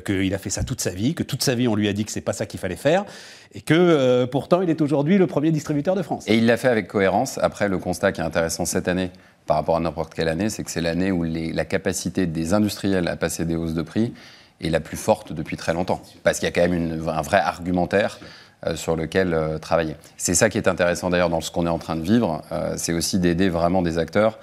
qu'il 0.06 0.34
a 0.34 0.38
fait 0.38 0.50
ça 0.50 0.64
toute 0.64 0.82
sa 0.82 0.92
vie, 0.92 1.14
que 1.14 1.24
toute 1.24 1.44
sa 1.44 1.56
vie, 1.56 1.68
on 1.68 1.76
lui 1.76 1.88
a 1.88 1.94
dit 1.94 2.06
que 2.06 2.12
c'est 2.12 2.22
pas 2.22 2.34
ça 2.34 2.46
qu'il 2.46 2.60
fallait 2.60 2.76
faire, 2.76 3.06
et 3.54 3.62
que 3.62 4.26
pourtant, 4.26 4.62
il 4.62 4.70
est 4.70 4.82
aujourd'hui 4.82 5.18
le 5.18 5.28
premier 5.28 5.52
distributeur 5.52 5.96
de 5.96 6.02
France. 6.02 6.26
Et 6.28 6.38
il 6.38 6.46
l'a 6.46 6.58
fait 6.58 6.68
avec 6.68 6.88
cohérence. 6.88 7.38
Après, 7.38 7.70
le 7.70 7.78
constat 7.78 8.12
qui 8.12 8.22
est 8.22 8.24
intéressant 8.24 8.66
cette 8.66 8.88
année, 8.88 9.12
par 9.46 9.58
rapport 9.58 9.76
à 9.76 9.80
n'importe 9.80 10.14
quelle 10.14 10.28
année, 10.28 10.50
c'est 10.50 10.64
que 10.64 10.72
c'est 10.72 10.82
l'année 10.82 11.12
où 11.12 11.24
la 11.24 11.66
capacité 11.66 12.26
des 12.26 12.54
industriels 12.54 13.08
à 13.08 13.16
passer 13.16 13.46
des 13.46 13.56
hausses 13.56 13.74
de 13.74 13.82
prix 13.82 14.14
est 14.62 14.70
la 14.70 14.80
plus 14.80 14.98
forte 14.98 15.34
depuis 15.34 15.58
très 15.58 15.74
longtemps. 15.74 16.02
Parce 16.24 16.40
qu'il 16.40 16.46
y 16.46 16.50
a 16.50 16.52
quand 16.52 16.68
même 16.68 17.08
un 17.08 17.22
vrai 17.22 17.38
argumentaire 17.38 18.20
euh, 18.66 18.76
sur 18.76 18.96
lequel 18.96 19.34
euh, 19.34 19.58
travailler. 19.58 19.96
C'est 20.18 20.34
ça 20.34 20.50
qui 20.50 20.58
est 20.58 20.68
intéressant 20.68 21.10
d'ailleurs 21.10 21.30
dans 21.30 21.42
ce 21.42 21.52
qu'on 21.52 21.66
est 21.66 21.70
en 21.70 21.78
train 21.78 21.96
de 21.96 22.02
vivre, 22.02 22.42
euh, 22.52 22.74
c'est 22.78 22.94
aussi 22.94 23.20
d'aider 23.20 23.50
vraiment 23.50 23.82
des 23.82 23.98
acteurs 23.98 24.40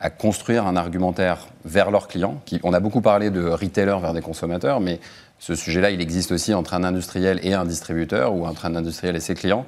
à 0.00 0.10
construire 0.10 0.66
un 0.66 0.76
argumentaire 0.76 1.48
vers 1.64 1.90
leurs 1.90 2.08
clients. 2.08 2.40
On 2.62 2.72
a 2.72 2.80
beaucoup 2.80 3.00
parlé 3.00 3.30
de 3.30 3.46
retailer 3.48 3.96
vers 4.00 4.12
des 4.12 4.20
consommateurs, 4.20 4.80
mais 4.80 5.00
ce 5.38 5.54
sujet-là, 5.54 5.90
il 5.90 6.00
existe 6.00 6.32
aussi 6.32 6.54
entre 6.54 6.74
un 6.74 6.84
industriel 6.84 7.40
et 7.42 7.54
un 7.54 7.64
distributeur, 7.64 8.34
ou 8.34 8.46
entre 8.46 8.66
un 8.66 8.74
industriel 8.74 9.16
et 9.16 9.20
ses 9.20 9.34
clients. 9.34 9.66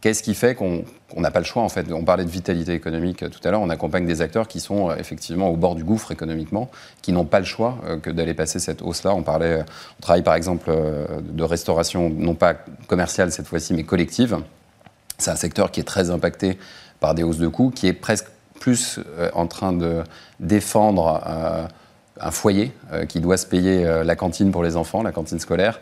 Qu'est-ce 0.00 0.22
qui 0.22 0.34
fait 0.34 0.54
qu'on 0.54 0.84
n'a 1.16 1.32
pas 1.32 1.40
le 1.40 1.44
choix 1.44 1.62
en 1.62 1.68
fait? 1.68 1.90
On 1.92 2.04
parlait 2.04 2.24
de 2.24 2.30
vitalité 2.30 2.72
économique 2.72 3.24
euh, 3.24 3.28
tout 3.28 3.40
à 3.42 3.50
l'heure, 3.50 3.60
on 3.60 3.68
accompagne 3.68 4.06
des 4.06 4.22
acteurs 4.22 4.46
qui 4.46 4.60
sont 4.60 4.90
euh, 4.90 4.96
effectivement 4.96 5.48
au 5.48 5.56
bord 5.56 5.74
du 5.74 5.82
gouffre 5.82 6.12
économiquement, 6.12 6.70
qui 7.02 7.10
n'ont 7.10 7.24
pas 7.24 7.40
le 7.40 7.44
choix 7.44 7.78
euh, 7.84 7.98
que 7.98 8.10
d'aller 8.10 8.34
passer 8.34 8.60
cette 8.60 8.80
hausse-là. 8.80 9.12
On 9.12 9.24
on 9.28 10.00
travaille 10.00 10.22
par 10.22 10.34
exemple 10.34 10.70
de 11.20 11.42
restauration 11.42 12.10
non 12.10 12.34
pas 12.34 12.54
commerciale 12.86 13.32
cette 13.32 13.48
fois-ci, 13.48 13.74
mais 13.74 13.82
collective. 13.82 14.38
C'est 15.18 15.32
un 15.32 15.36
secteur 15.36 15.72
qui 15.72 15.80
est 15.80 15.84
très 15.84 16.10
impacté 16.10 16.58
par 17.00 17.14
des 17.14 17.24
hausses 17.24 17.38
de 17.38 17.48
coûts, 17.48 17.70
qui 17.74 17.88
est 17.88 17.92
presque 17.92 18.26
plus 18.68 19.00
en 19.32 19.46
train 19.46 19.72
de 19.72 20.04
défendre 20.40 21.22
un 22.20 22.30
foyer 22.30 22.72
qui 23.08 23.20
doit 23.20 23.38
se 23.38 23.46
payer 23.46 24.02
la 24.04 24.14
cantine 24.14 24.50
pour 24.50 24.62
les 24.62 24.76
enfants, 24.76 25.02
la 25.02 25.12
cantine 25.12 25.38
scolaire, 25.38 25.80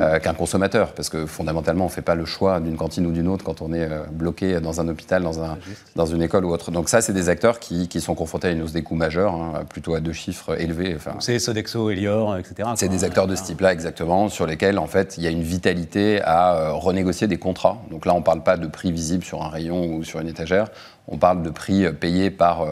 euh, 0.00 0.18
qu'un 0.18 0.34
consommateur, 0.34 0.92
parce 0.92 1.08
que 1.08 1.24
fondamentalement, 1.24 1.84
on 1.84 1.88
ne 1.88 1.92
fait 1.92 2.02
pas 2.02 2.16
le 2.16 2.24
choix 2.24 2.58
d'une 2.58 2.76
cantine 2.76 3.06
ou 3.06 3.12
d'une 3.12 3.28
autre 3.28 3.44
quand 3.44 3.62
on 3.62 3.72
est 3.72 3.88
euh, 3.88 4.02
bloqué 4.10 4.60
dans 4.60 4.80
un 4.80 4.88
hôpital, 4.88 5.22
dans, 5.22 5.40
un, 5.40 5.56
dans 5.94 6.06
une 6.06 6.20
école 6.20 6.44
ou 6.44 6.50
autre. 6.50 6.72
Donc 6.72 6.88
ça, 6.88 7.00
c'est 7.00 7.12
des 7.12 7.28
acteurs 7.28 7.60
qui, 7.60 7.86
qui, 7.86 8.00
sont 8.00 8.16
confrontés 8.16 8.48
à 8.48 8.50
une 8.50 8.62
hausse 8.62 8.72
des 8.72 8.82
coûts 8.82 8.96
majeurs, 8.96 9.34
hein, 9.34 9.62
plutôt 9.68 9.94
à 9.94 10.00
deux 10.00 10.12
chiffres 10.12 10.60
élevés. 10.60 10.94
Enfin, 10.96 11.12
c'est 11.20 11.38
Sodexo, 11.38 11.90
Elior, 11.90 12.36
etc. 12.36 12.70
C'est 12.74 12.88
des 12.88 13.04
acteurs 13.04 13.28
de 13.28 13.36
ce 13.36 13.44
type-là, 13.44 13.72
exactement, 13.72 14.28
sur 14.28 14.46
lesquels, 14.46 14.80
en 14.80 14.88
fait, 14.88 15.14
il 15.16 15.22
y 15.22 15.28
a 15.28 15.30
une 15.30 15.44
vitalité 15.44 16.20
à 16.22 16.56
euh, 16.56 16.72
renégocier 16.72 17.28
des 17.28 17.38
contrats. 17.38 17.78
Donc 17.92 18.04
là, 18.04 18.14
on 18.14 18.18
ne 18.18 18.24
parle 18.24 18.42
pas 18.42 18.56
de 18.56 18.66
prix 18.66 18.90
visible 18.90 19.22
sur 19.22 19.44
un 19.44 19.48
rayon 19.48 19.94
ou 19.94 20.02
sur 20.02 20.18
une 20.18 20.28
étagère, 20.28 20.70
on 21.06 21.18
parle 21.18 21.42
de 21.42 21.50
prix 21.50 21.92
payés 21.92 22.30
par 22.30 22.66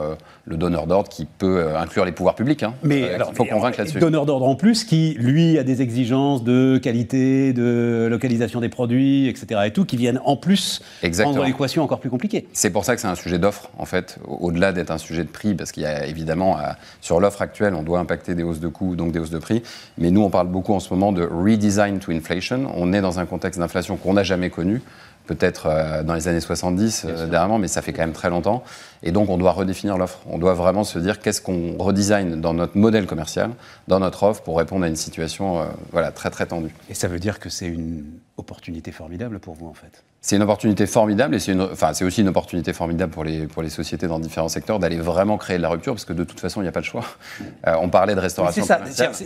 le 0.44 0.56
donneur 0.56 0.86
d'ordre 0.86 1.08
qui 1.08 1.24
peut 1.24 1.76
inclure 1.76 2.04
les 2.04 2.12
pouvoirs 2.12 2.34
publics. 2.34 2.62
Hein. 2.62 2.74
Mais 2.82 3.12
il 3.16 3.34
faut 3.34 3.44
convaincre 3.44 3.78
là-dessus. 3.78 3.98
Donneur 3.98 4.26
d'ordre 4.26 4.46
en 4.46 4.56
plus 4.56 4.84
qui, 4.84 5.14
lui, 5.18 5.58
a 5.58 5.62
des 5.62 5.82
exigences 5.82 6.42
de 6.42 6.78
qualité 6.82 7.52
de 7.52 8.08
localisation 8.10 8.60
des 8.60 8.68
produits, 8.68 9.28
etc. 9.28 9.60
et 9.66 9.70
tout, 9.70 9.84
qui 9.84 9.96
viennent 9.96 10.20
en 10.24 10.36
plus 10.36 10.82
Exactement. 11.02 11.34
rendre 11.34 11.46
l'équation 11.46 11.82
encore 11.82 12.00
plus 12.00 12.10
compliquée. 12.10 12.48
C'est 12.52 12.70
pour 12.70 12.84
ça 12.84 12.94
que 12.94 13.00
c'est 13.00 13.08
un 13.08 13.14
sujet 13.14 13.38
d'offre, 13.38 13.70
en 13.78 13.84
fait, 13.84 14.18
au-delà 14.26 14.72
d'être 14.72 14.90
un 14.90 14.98
sujet 14.98 15.22
de 15.22 15.28
prix, 15.28 15.54
parce 15.54 15.70
qu'il 15.70 15.84
y 15.84 15.86
a 15.86 16.06
évidemment, 16.06 16.58
sur 17.00 17.20
l'offre 17.20 17.42
actuelle, 17.42 17.74
on 17.74 17.82
doit 17.82 18.00
impacter 18.00 18.34
des 18.34 18.42
hausses 18.42 18.60
de 18.60 18.68
coûts, 18.68 18.96
donc 18.96 19.12
des 19.12 19.20
hausses 19.20 19.30
de 19.30 19.38
prix. 19.38 19.62
Mais 19.98 20.10
nous, 20.10 20.22
on 20.22 20.30
parle 20.30 20.48
beaucoup 20.48 20.74
en 20.74 20.80
ce 20.80 20.92
moment 20.92 21.12
de 21.12 21.22
redesign 21.22 21.98
to 21.98 22.12
inflation. 22.12 22.72
On 22.74 22.92
est 22.92 23.00
dans 23.00 23.20
un 23.20 23.26
contexte 23.26 23.60
d'inflation 23.60 23.96
qu'on 23.96 24.14
n'a 24.14 24.24
jamais 24.24 24.50
connu 24.50 24.82
peut-être 25.26 25.66
euh, 25.66 26.02
dans 26.02 26.14
les 26.14 26.28
années 26.28 26.40
70 26.40 27.04
euh, 27.04 27.26
dernièrement, 27.26 27.58
mais 27.58 27.68
ça 27.68 27.82
fait 27.82 27.92
quand 27.92 28.02
même 28.02 28.12
très 28.12 28.30
longtemps. 28.30 28.62
Et 29.02 29.12
donc 29.12 29.28
on 29.28 29.38
doit 29.38 29.52
redéfinir 29.52 29.98
l'offre. 29.98 30.20
On 30.26 30.38
doit 30.38 30.54
vraiment 30.54 30.84
se 30.84 30.98
dire 30.98 31.20
qu'est-ce 31.20 31.40
qu'on 31.40 31.76
redesign 31.78 32.40
dans 32.40 32.54
notre 32.54 32.76
modèle 32.76 33.06
commercial, 33.06 33.50
dans 33.88 34.00
notre 34.00 34.22
offre, 34.22 34.42
pour 34.42 34.58
répondre 34.58 34.84
à 34.84 34.88
une 34.88 34.96
situation 34.96 35.60
euh, 35.60 35.64
voilà, 35.90 36.12
très 36.12 36.30
très 36.30 36.46
tendue. 36.46 36.74
Et 36.88 36.94
ça 36.94 37.08
veut 37.08 37.18
dire 37.18 37.40
que 37.40 37.48
c'est 37.48 37.66
une 37.66 38.04
opportunité 38.36 38.92
formidable 38.92 39.38
pour 39.38 39.54
vous 39.54 39.66
en 39.66 39.74
fait? 39.74 40.02
C'est 40.24 40.36
une 40.36 40.42
opportunité 40.42 40.86
formidable 40.86 41.34
et 41.34 41.40
c'est 41.40 41.58
enfin, 41.58 41.90
aussi 42.00 42.20
une 42.20 42.28
opportunité 42.28 42.72
formidable 42.72 43.10
pour 43.10 43.24
les, 43.24 43.48
pour 43.48 43.60
les 43.60 43.70
sociétés 43.70 44.06
dans 44.06 44.20
différents 44.20 44.48
secteurs 44.48 44.78
d'aller 44.78 44.96
vraiment 44.96 45.36
créer 45.36 45.56
de 45.56 45.62
la 45.62 45.68
rupture 45.68 45.94
parce 45.94 46.04
que 46.04 46.12
de 46.12 46.22
toute 46.22 46.38
façon, 46.38 46.60
il 46.60 46.62
n'y 46.62 46.68
a 46.68 46.72
pas 46.72 46.80
le 46.80 46.86
choix. 46.86 47.04
Euh, 47.66 47.76
on 47.80 47.88
parlait 47.88 48.14
de 48.14 48.20
restauration. 48.20 48.64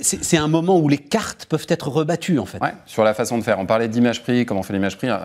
C'est 0.02 0.36
un 0.36 0.48
moment 0.48 0.78
où 0.78 0.88
les 0.88 0.98
cartes 0.98 1.46
peuvent 1.46 1.66
être 1.68 1.88
rebattues 1.88 2.38
en 2.38 2.44
fait. 2.44 2.60
Ouais, 2.60 2.74
sur 2.84 3.02
la 3.02 3.14
façon 3.14 3.38
de 3.38 3.42
faire. 3.42 3.58
On 3.58 3.64
parlait 3.64 3.88
d'image 3.88 4.22
prix, 4.22 4.44
comment 4.44 4.60
on 4.60 4.62
fait 4.62 4.74
l'image 4.74 4.98
prix. 4.98 5.08
Euh, 5.08 5.16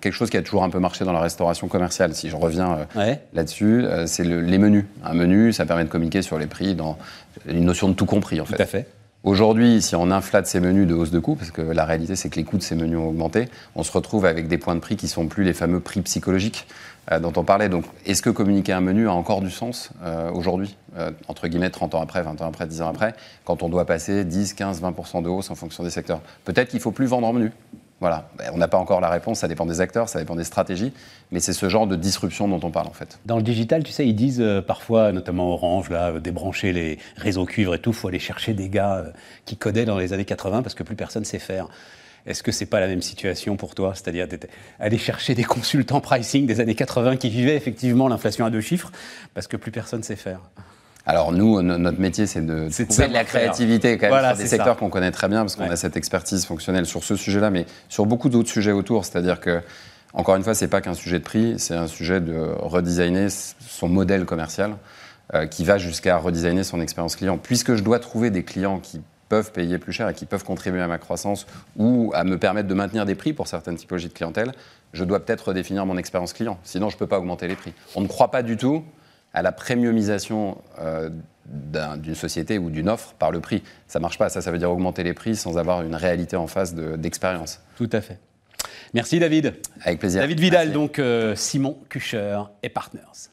quelque 0.00 0.12
chose 0.12 0.28
qui 0.28 0.36
a 0.36 0.42
toujours 0.42 0.64
un 0.64 0.70
peu 0.70 0.78
marché 0.78 1.04
dans 1.04 1.12
la 1.12 1.20
restauration 1.20 1.68
commerciale, 1.68 2.14
si 2.14 2.28
je 2.28 2.36
reviens 2.36 2.86
euh, 2.96 3.14
là-dessus, 3.32 3.86
c'est 4.06 4.24
les 4.24 4.58
menus. 4.58 4.84
Un 5.04 5.14
menu, 5.14 5.52
ça 5.52 5.66
permet 5.66 5.84
de 5.84 5.88
communiquer 5.88 6.22
sur 6.22 6.38
les 6.38 6.46
prix 6.46 6.74
dans 6.74 6.98
une 7.46 7.64
notion 7.64 7.88
de 7.88 7.94
tout 7.94 8.06
compris 8.06 8.40
en 8.40 8.44
fait. 8.44 8.56
Tout 8.56 8.62
à 8.62 8.66
fait. 8.66 8.86
Aujourd'hui, 9.24 9.82
si 9.82 9.96
on 9.96 10.12
inflate 10.12 10.46
ces 10.46 10.60
menus 10.60 10.86
de 10.86 10.94
hausse 10.94 11.10
de 11.10 11.18
coûts, 11.18 11.34
parce 11.34 11.50
que 11.50 11.60
la 11.60 11.84
réalité 11.84 12.14
c'est 12.14 12.28
que 12.30 12.36
les 12.36 12.44
coûts 12.44 12.56
de 12.56 12.62
ces 12.62 12.76
menus 12.76 12.98
ont 12.98 13.08
augmenté, 13.08 13.48
on 13.74 13.82
se 13.82 13.90
retrouve 13.90 14.24
avec 14.24 14.46
des 14.46 14.58
points 14.58 14.76
de 14.76 14.80
prix 14.80 14.96
qui 14.96 15.08
sont 15.08 15.26
plus 15.26 15.42
les 15.42 15.52
fameux 15.52 15.80
prix 15.80 16.00
psychologiques 16.02 16.66
euh, 17.10 17.18
dont 17.18 17.32
on 17.36 17.42
parlait. 17.42 17.68
Donc, 17.68 17.84
est-ce 18.06 18.22
que 18.22 18.30
communiquer 18.30 18.72
un 18.72 18.80
menu 18.80 19.08
a 19.08 19.12
encore 19.12 19.40
du 19.40 19.50
sens 19.50 19.90
euh, 20.02 20.30
aujourd'hui, 20.30 20.76
euh, 20.96 21.10
entre 21.26 21.48
guillemets 21.48 21.70
30 21.70 21.96
ans 21.96 22.00
après, 22.00 22.22
20 22.22 22.40
ans 22.42 22.46
après, 22.46 22.66
10 22.66 22.82
ans 22.82 22.88
après, 22.88 23.14
quand 23.44 23.64
on 23.64 23.68
doit 23.68 23.86
passer 23.86 24.24
10, 24.24 24.54
15, 24.54 24.82
20% 24.82 25.22
de 25.22 25.28
hausse 25.28 25.50
en 25.50 25.56
fonction 25.56 25.82
des 25.82 25.90
secteurs? 25.90 26.20
Peut-être 26.44 26.68
qu'il 26.68 26.80
faut 26.80 26.92
plus 26.92 27.06
vendre 27.06 27.26
en 27.26 27.32
menu. 27.32 27.50
Voilà, 28.00 28.30
ben, 28.38 28.50
on 28.54 28.58
n'a 28.58 28.68
pas 28.68 28.78
encore 28.78 29.00
la 29.00 29.08
réponse, 29.08 29.40
ça 29.40 29.48
dépend 29.48 29.66
des 29.66 29.80
acteurs, 29.80 30.08
ça 30.08 30.20
dépend 30.20 30.36
des 30.36 30.44
stratégies, 30.44 30.92
mais 31.32 31.40
c'est 31.40 31.52
ce 31.52 31.68
genre 31.68 31.88
de 31.88 31.96
disruption 31.96 32.46
dont 32.46 32.60
on 32.62 32.70
parle 32.70 32.86
en 32.86 32.92
fait. 32.92 33.18
Dans 33.26 33.36
le 33.36 33.42
digital, 33.42 33.82
tu 33.82 33.90
sais, 33.90 34.06
ils 34.06 34.14
disent 34.14 34.40
euh, 34.40 34.62
parfois, 34.62 35.10
notamment 35.10 35.50
Orange, 35.52 35.90
là, 35.90 36.10
euh, 36.10 36.20
débrancher 36.20 36.72
les 36.72 36.98
réseaux 37.16 37.44
cuivre 37.44 37.74
et 37.74 37.80
tout, 37.80 37.92
faut 37.92 38.06
aller 38.06 38.20
chercher 38.20 38.54
des 38.54 38.68
gars 38.68 38.98
euh, 38.98 39.10
qui 39.46 39.56
codaient 39.56 39.84
dans 39.84 39.98
les 39.98 40.12
années 40.12 40.24
80 40.24 40.62
parce 40.62 40.76
que 40.76 40.84
plus 40.84 40.94
personne 40.94 41.24
sait 41.24 41.40
faire. 41.40 41.66
Est-ce 42.24 42.44
que 42.44 42.52
c'est 42.52 42.66
pas 42.66 42.78
la 42.78 42.86
même 42.86 43.02
situation 43.02 43.56
pour 43.56 43.74
toi? 43.74 43.94
C'est-à-dire 43.94 44.28
aller 44.78 44.98
chercher 44.98 45.34
des 45.34 45.44
consultants 45.44 46.00
pricing 46.00 46.46
des 46.46 46.60
années 46.60 46.74
80 46.74 47.16
qui 47.16 47.30
vivaient 47.30 47.56
effectivement 47.56 48.06
l'inflation 48.06 48.44
à 48.44 48.50
deux 48.50 48.60
chiffres 48.60 48.92
parce 49.34 49.46
que 49.48 49.56
plus 49.56 49.72
personne 49.72 50.02
sait 50.02 50.16
faire 50.16 50.40
alors 51.08 51.32
nous, 51.32 51.62
notre 51.62 52.00
métier, 52.00 52.26
c'est 52.26 52.44
de 52.44 52.68
trouver 52.68 53.08
de 53.08 53.14
la 53.14 53.24
créativité 53.24 53.96
quand 53.96 54.10
même 54.10 54.26
sur 54.26 54.36
des 54.36 54.46
secteurs 54.46 54.76
qu'on 54.76 54.90
connaît 54.90 55.10
très 55.10 55.26
bien 55.26 55.40
parce 55.40 55.56
qu'on 55.56 55.70
a 55.70 55.76
cette 55.76 55.96
expertise 55.96 56.44
fonctionnelle 56.44 56.84
sur 56.84 57.02
ce 57.02 57.16
sujet-là, 57.16 57.48
mais 57.48 57.64
sur 57.88 58.04
beaucoup 58.04 58.28
d'autres 58.28 58.50
sujets 58.50 58.72
autour. 58.72 59.06
C'est-à-dire 59.06 59.40
que, 59.40 59.62
encore 60.12 60.36
une 60.36 60.42
fois, 60.42 60.54
c'est 60.54 60.68
pas 60.68 60.82
qu'un 60.82 60.92
sujet 60.92 61.18
de 61.18 61.24
prix, 61.24 61.54
c'est 61.58 61.74
un 61.74 61.86
sujet 61.86 62.20
de 62.20 62.52
redesigner 62.60 63.28
son 63.30 63.88
modèle 63.88 64.26
commercial 64.26 64.76
euh, 65.32 65.46
qui 65.46 65.64
va 65.64 65.78
jusqu'à 65.78 66.18
redesigner 66.18 66.62
son 66.62 66.78
expérience 66.78 67.16
client. 67.16 67.38
Puisque 67.38 67.74
je 67.74 67.82
dois 67.82 68.00
trouver 68.00 68.28
des 68.28 68.42
clients 68.42 68.78
qui 68.78 69.00
peuvent 69.30 69.50
payer 69.50 69.78
plus 69.78 69.94
cher 69.94 70.10
et 70.10 70.14
qui 70.14 70.26
peuvent 70.26 70.44
contribuer 70.44 70.82
à 70.82 70.88
ma 70.88 70.98
croissance 70.98 71.46
ou 71.78 72.12
à 72.14 72.22
me 72.22 72.36
permettre 72.36 72.68
de 72.68 72.74
maintenir 72.74 73.06
des 73.06 73.14
prix 73.14 73.32
pour 73.32 73.48
certaines 73.48 73.76
typologies 73.76 74.08
de 74.08 74.12
clientèle, 74.12 74.52
je 74.92 75.04
dois 75.04 75.24
peut-être 75.24 75.48
redéfinir 75.48 75.86
mon 75.86 75.96
expérience 75.96 76.34
client. 76.34 76.58
Sinon, 76.64 76.90
je 76.90 76.96
ne 76.96 76.98
peux 76.98 77.06
pas 77.06 77.18
augmenter 77.18 77.48
les 77.48 77.56
prix. 77.56 77.72
On 77.94 78.02
ne 78.02 78.08
croit 78.08 78.30
pas 78.30 78.42
du 78.42 78.58
tout 78.58 78.84
à 79.34 79.42
la 79.42 79.52
premiumisation 79.52 80.58
euh, 80.80 81.10
d'une 81.46 82.14
société 82.14 82.58
ou 82.58 82.70
d'une 82.70 82.88
offre 82.88 83.14
par 83.14 83.30
le 83.30 83.40
prix. 83.40 83.62
Ça 83.86 83.98
ne 83.98 84.02
marche 84.02 84.18
pas. 84.18 84.28
Ça, 84.28 84.42
ça 84.42 84.50
veut 84.50 84.58
dire 84.58 84.70
augmenter 84.70 85.02
les 85.02 85.14
prix 85.14 85.36
sans 85.36 85.56
avoir 85.56 85.82
une 85.82 85.94
réalité 85.94 86.36
en 86.36 86.46
face 86.46 86.74
d'expérience. 86.74 87.60
Tout 87.76 87.88
à 87.92 88.00
fait. 88.00 88.18
Merci 88.94 89.18
David. 89.18 89.54
Avec 89.82 89.98
plaisir. 89.98 90.20
David 90.20 90.40
Vidal, 90.40 90.72
donc 90.72 90.98
euh, 90.98 91.34
Simon 91.34 91.78
Kucher 91.88 92.40
et 92.62 92.68
Partners. 92.68 93.30